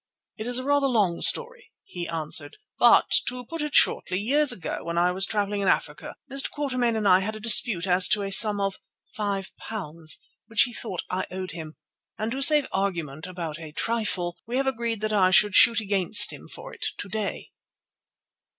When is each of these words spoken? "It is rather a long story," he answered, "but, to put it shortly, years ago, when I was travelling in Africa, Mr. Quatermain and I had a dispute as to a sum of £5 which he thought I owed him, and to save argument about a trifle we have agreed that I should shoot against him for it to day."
"It 0.39 0.47
is 0.47 0.59
rather 0.59 0.87
a 0.87 0.89
long 0.89 1.21
story," 1.21 1.71
he 1.83 2.07
answered, 2.07 2.57
"but, 2.79 3.05
to 3.27 3.45
put 3.45 3.61
it 3.61 3.75
shortly, 3.75 4.17
years 4.19 4.51
ago, 4.51 4.83
when 4.83 4.97
I 4.97 5.11
was 5.11 5.27
travelling 5.27 5.61
in 5.61 5.67
Africa, 5.67 6.15
Mr. 6.27 6.49
Quatermain 6.49 6.95
and 6.95 7.07
I 7.07 7.19
had 7.19 7.35
a 7.35 7.39
dispute 7.39 7.85
as 7.85 8.07
to 8.07 8.23
a 8.23 8.31
sum 8.31 8.59
of 8.59 8.79
£5 9.15 10.11
which 10.47 10.63
he 10.63 10.73
thought 10.73 11.03
I 11.11 11.27
owed 11.29 11.51
him, 11.51 11.75
and 12.17 12.31
to 12.31 12.41
save 12.41 12.65
argument 12.71 13.27
about 13.27 13.59
a 13.59 13.71
trifle 13.73 14.37
we 14.47 14.57
have 14.57 14.65
agreed 14.65 15.01
that 15.01 15.13
I 15.13 15.29
should 15.29 15.53
shoot 15.53 15.79
against 15.79 16.33
him 16.33 16.47
for 16.47 16.73
it 16.73 16.83
to 16.97 17.07
day." 17.07 17.51